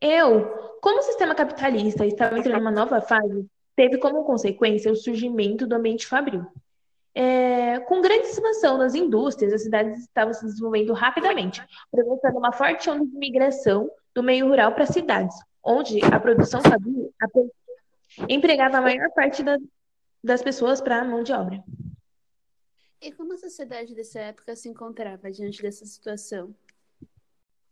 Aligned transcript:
Eu, 0.00 0.48
como 0.80 1.00
o 1.00 1.02
sistema 1.02 1.34
capitalista 1.34 2.06
estava 2.06 2.38
entrando 2.38 2.58
em 2.58 2.60
uma 2.60 2.70
nova 2.70 3.00
fase, 3.00 3.46
teve 3.76 3.98
como 3.98 4.24
consequência 4.24 4.90
o 4.90 4.96
surgimento 4.96 5.66
do 5.66 5.74
ambiente 5.74 6.06
fabril. 6.06 6.46
É, 7.14 7.80
com 7.80 8.00
grande 8.00 8.26
expansão 8.28 8.78
das 8.78 8.94
indústrias, 8.94 9.52
as 9.52 9.62
cidades 9.62 10.00
estavam 10.00 10.32
se 10.32 10.44
desenvolvendo 10.44 10.92
rapidamente, 10.92 11.62
provocando 11.90 12.38
uma 12.38 12.52
forte 12.52 12.88
onda 12.88 13.04
de 13.04 13.16
migração 13.16 13.90
do 14.14 14.22
meio 14.22 14.48
rural 14.48 14.72
para 14.72 14.84
as 14.84 14.90
cidades, 14.90 15.36
onde 15.62 16.02
a 16.04 16.20
produção 16.20 16.60
fabril 16.62 17.12
empregava 18.28 18.78
a 18.78 18.80
maior 18.80 19.10
parte 19.10 19.42
da, 19.42 19.58
das 20.22 20.42
pessoas 20.42 20.80
para 20.80 21.00
a 21.00 21.04
mão 21.04 21.22
de 21.22 21.32
obra. 21.32 21.62
E 23.00 23.10
como 23.12 23.32
a 23.32 23.36
sociedade 23.36 23.94
dessa 23.94 24.20
época 24.20 24.54
se 24.54 24.68
encontrava 24.68 25.30
diante 25.30 25.62
dessa 25.62 25.84
situação? 25.86 26.54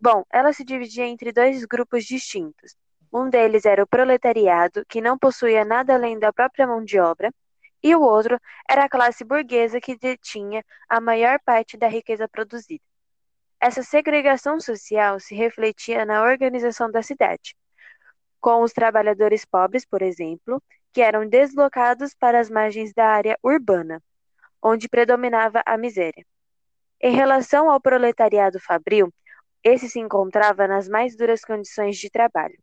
Bom, 0.00 0.24
ela 0.30 0.52
se 0.52 0.64
dividia 0.64 1.06
entre 1.06 1.32
dois 1.32 1.64
grupos 1.64 2.04
distintos. 2.04 2.76
Um 3.12 3.28
deles 3.28 3.64
era 3.64 3.82
o 3.82 3.86
proletariado, 3.86 4.84
que 4.88 5.00
não 5.00 5.18
possuía 5.18 5.64
nada 5.64 5.94
além 5.94 6.18
da 6.18 6.32
própria 6.32 6.66
mão 6.66 6.84
de 6.84 7.00
obra, 7.00 7.32
e 7.82 7.94
o 7.94 8.02
outro 8.02 8.38
era 8.68 8.84
a 8.84 8.88
classe 8.88 9.24
burguesa 9.24 9.80
que 9.80 9.96
detinha 9.96 10.64
a 10.88 11.00
maior 11.00 11.38
parte 11.44 11.76
da 11.76 11.88
riqueza 11.88 12.28
produzida. 12.28 12.82
Essa 13.60 13.82
segregação 13.82 14.60
social 14.60 15.18
se 15.18 15.34
refletia 15.34 16.04
na 16.04 16.22
organização 16.22 16.90
da 16.90 17.02
cidade, 17.02 17.56
com 18.40 18.62
os 18.62 18.72
trabalhadores 18.72 19.44
pobres, 19.44 19.84
por 19.84 20.02
exemplo, 20.02 20.62
que 20.92 21.00
eram 21.00 21.28
deslocados 21.28 22.14
para 22.14 22.38
as 22.38 22.48
margens 22.48 22.92
da 22.92 23.06
área 23.06 23.38
urbana, 23.42 24.00
onde 24.62 24.88
predominava 24.88 25.62
a 25.66 25.76
miséria. 25.76 26.24
Em 27.00 27.14
relação 27.14 27.70
ao 27.70 27.80
proletariado 27.80 28.60
fabril, 28.60 29.12
esse 29.62 29.88
se 29.88 29.98
encontrava 29.98 30.66
nas 30.66 30.88
mais 30.88 31.16
duras 31.16 31.42
condições 31.42 31.96
de 31.96 32.10
trabalho, 32.10 32.58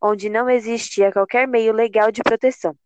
onde 0.00 0.28
não 0.28 0.48
existia 0.48 1.12
qualquer 1.12 1.46
meio 1.46 1.72
legal 1.72 2.10
de 2.10 2.22
proteção, 2.22 2.76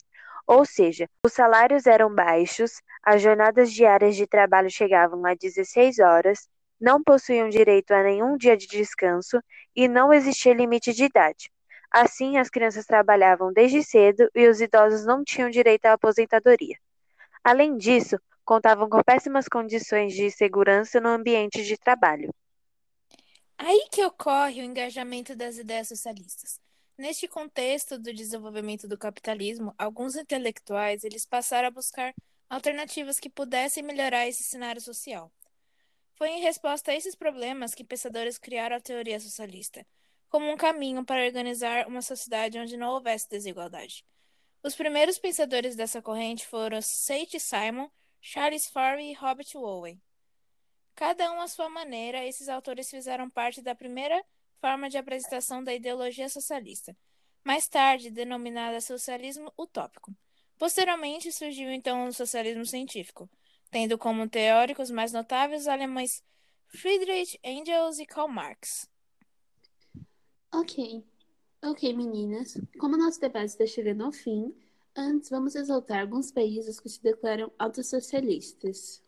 ou 0.47 0.65
seja, 0.65 1.09
os 1.25 1.33
salários 1.33 1.87
eram 1.87 2.13
baixos, 2.13 2.83
as 3.03 3.23
jornadas 3.23 3.73
diárias 3.73 4.17
de 4.17 4.27
trabalho 4.27 4.71
chegavam 4.71 5.25
a 5.25 5.35
16 5.35 5.99
horas, 6.01 6.49
não 6.81 7.03
possuíam 7.03 7.49
direito 7.49 7.93
a 7.93 8.03
nenhum 8.03 8.37
dia 8.37 8.57
de 8.57 8.67
descanso 8.67 9.41
e 9.75 9.87
não 9.87 10.13
existia 10.13 10.53
limite 10.53 10.93
de 10.93 11.05
idade. 11.05 11.51
Assim, 11.91 12.39
as 12.39 12.51
crianças 12.51 12.87
trabalhavam 12.87 13.53
desde 13.53 13.83
cedo 13.85 14.29
e 14.35 14.49
os 14.49 14.61
idosos 14.61 15.05
não 15.05 15.23
tinham 15.23 15.49
direito 15.49 15.87
à 15.87 15.93
aposentadoria. 15.93 16.77
Além 17.45 17.77
disso, 17.77 18.19
contavam 18.45 18.89
com 18.89 19.03
péssimas 19.03 19.47
condições 19.47 20.13
de 20.13 20.31
segurança 20.31 21.01
no 21.01 21.09
ambiente 21.09 21.63
de 21.63 21.77
trabalho. 21.79 22.35
Aí 23.65 23.87
que 23.93 24.05
ocorre 24.05 24.61
o 24.61 24.65
engajamento 24.65 25.37
das 25.37 25.57
ideias 25.57 25.87
socialistas. 25.87 26.61
Neste 26.99 27.29
contexto 27.29 27.97
do 27.97 28.13
desenvolvimento 28.13 28.89
do 28.89 28.99
capitalismo, 28.99 29.73
alguns 29.79 30.17
intelectuais 30.17 31.05
eles 31.05 31.25
passaram 31.25 31.69
a 31.69 31.71
buscar 31.71 32.13
alternativas 32.51 33.21
que 33.21 33.31
pudessem 33.31 33.85
melhorar 33.85 34.27
esse 34.27 34.43
cenário 34.43 34.81
social. 34.81 35.31
Foi 36.17 36.29
em 36.31 36.41
resposta 36.41 36.91
a 36.91 36.97
esses 36.97 37.15
problemas 37.15 37.73
que 37.73 37.85
pensadores 37.85 38.37
criaram 38.37 38.75
a 38.75 38.81
teoria 38.81 39.21
socialista, 39.21 39.87
como 40.29 40.51
um 40.51 40.57
caminho 40.57 41.05
para 41.05 41.25
organizar 41.25 41.87
uma 41.87 42.03
sociedade 42.03 42.59
onde 42.59 42.77
não 42.77 42.91
houvesse 42.91 43.31
desigualdade. 43.31 44.05
Os 44.61 44.75
primeiros 44.75 45.21
pensadores 45.21 45.77
dessa 45.77 46.03
corrente 46.03 46.49
foram 46.49 46.83
Sage 46.83 47.39
Simon, 47.39 47.89
Charles 48.21 48.67
Farley 48.67 49.13
e 49.13 49.15
Robert 49.15 49.47
Owen. 49.55 50.03
Cada 50.95 51.33
um 51.33 51.41
à 51.41 51.49
sua 51.49 51.69
maneira, 51.69 52.25
esses 52.25 52.49
autores 52.49 52.91
fizeram 52.91 53.29
parte 53.29 53.63
da 53.63 53.75
primeira 53.75 54.23
forma 54.61 54.89
de 54.89 54.97
apresentação 54.97 55.65
da 55.65 55.75
ideologia 55.75 56.29
socialista, 56.29 56.97
mais 57.43 57.67
tarde 57.67 58.11
denominada 58.11 58.81
socialismo 58.81 59.53
utópico. 59.59 60.15
Posteriormente 60.59 61.33
surgiu 61.33 61.73
então 61.73 62.07
o 62.07 62.13
socialismo 62.13 62.65
científico, 62.65 63.29
tendo 63.71 63.99
como 63.99 64.29
teóricos 64.29 64.91
mais 64.91 65.13
notáveis 65.13 65.63
os 65.63 65.69
alemães 65.69 66.23
Friedrich 66.69 67.39
Engels 67.43 67.99
e 67.99 68.07
Karl 68.07 68.29
Marx. 68.29 68.89
Ok, 70.53 71.05
ok, 71.63 71.93
meninas. 71.95 72.57
Como 72.79 72.97
nosso 72.97 73.19
debate 73.19 73.47
está 73.47 73.67
chegando 73.67 74.05
ao 74.05 74.13
fim, 74.13 74.55
antes 74.95 75.31
vamos 75.31 75.55
exaltar 75.55 76.03
alguns 76.03 76.31
países 76.31 76.79
que 76.79 76.89
se 76.89 77.03
declaram 77.03 77.51
autossocialistas. 77.59 79.03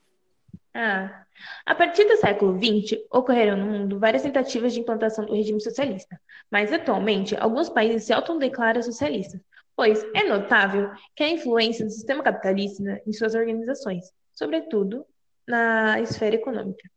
Ah, 0.75 1.25
a 1.65 1.75
partir 1.75 2.05
do 2.05 2.17
século 2.17 2.59
XX, 2.59 3.01
ocorreram 3.11 3.57
no 3.57 3.67
mundo 3.67 3.99
várias 3.99 4.23
tentativas 4.23 4.73
de 4.73 4.81
implantação 4.81 5.25
do 5.25 5.33
regime 5.33 5.61
socialista, 5.61 6.21
mas 6.51 6.73
atualmente 6.73 7.37
alguns 7.37 7.69
países 7.69 8.05
se 8.05 8.13
autodeclaram 8.13 8.83
socialistas, 8.83 9.41
pois 9.77 10.05
é 10.15 10.29
notável 10.29 10.91
que 11.15 11.23
a 11.23 11.29
influência 11.29 11.85
do 11.85 11.93
sistema 11.93 12.25
capitalista 12.25 13.01
em 13.07 13.13
suas 13.13 13.37
organizações, 13.37 14.13
sobretudo 14.33 15.07
na 15.47 16.01
esfera 16.01 16.35
econômica. 16.35 16.91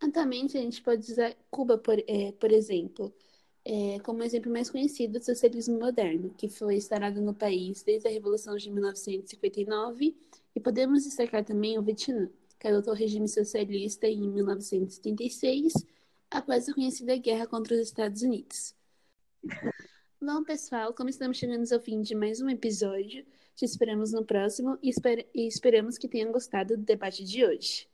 Atualmente, 0.00 0.56
a 0.56 0.60
gente 0.62 0.82
pode 0.82 1.12
usar 1.12 1.34
Cuba, 1.50 1.76
por, 1.76 1.98
é, 1.98 2.32
por 2.40 2.50
exemplo, 2.50 3.12
é, 3.62 3.98
como 4.02 4.22
exemplo 4.22 4.50
mais 4.50 4.70
conhecido 4.70 5.18
do 5.18 5.24
socialismo 5.24 5.78
moderno, 5.78 6.32
que 6.38 6.48
foi 6.48 6.76
instalado 6.76 7.20
no 7.20 7.34
país 7.34 7.82
desde 7.82 8.08
a 8.08 8.10
Revolução 8.10 8.56
de 8.56 8.70
1959, 8.70 10.16
e 10.56 10.60
podemos 10.60 11.04
destacar 11.04 11.44
também 11.44 11.78
o 11.78 11.82
Vietnã 11.82 12.30
que 12.60 12.68
adotou 12.68 12.92
o 12.92 12.96
regime 12.96 13.26
socialista 13.26 14.06
em 14.06 14.28
1976, 14.28 15.72
após 16.30 16.68
a 16.68 16.74
conhecida 16.74 17.16
guerra 17.16 17.46
contra 17.46 17.74
os 17.74 17.80
Estados 17.80 18.22
Unidos. 18.22 18.74
Bom, 20.20 20.44
pessoal, 20.44 20.92
como 20.92 21.08
estamos 21.08 21.38
chegando 21.38 21.64
ao 21.72 21.80
fim 21.80 22.02
de 22.02 22.14
mais 22.14 22.42
um 22.42 22.50
episódio, 22.50 23.24
te 23.56 23.64
esperamos 23.64 24.12
no 24.12 24.24
próximo 24.24 24.78
e, 24.82 24.90
esper 24.90 25.26
e 25.34 25.46
esperamos 25.48 25.96
que 25.96 26.06
tenham 26.06 26.30
gostado 26.30 26.76
do 26.76 26.84
debate 26.84 27.24
de 27.24 27.44
hoje. 27.44 27.88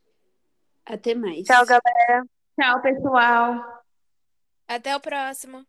Até 0.84 1.14
mais. 1.14 1.44
Tchau, 1.44 1.64
galera. 1.64 2.26
Tchau, 2.60 2.82
pessoal. 2.82 3.84
Até 4.66 4.96
o 4.96 5.00
próximo. 5.00 5.64